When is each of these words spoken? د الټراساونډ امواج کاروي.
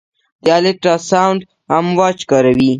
د 0.43 0.45
الټراساونډ 0.61 1.39
امواج 1.77 2.17
کاروي. 2.29 2.69